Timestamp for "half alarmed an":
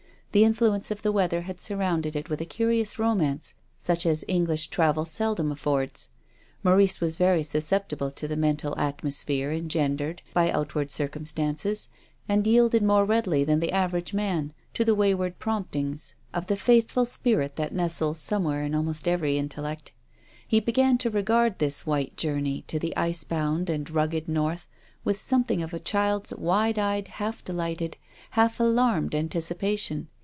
28.29-29.27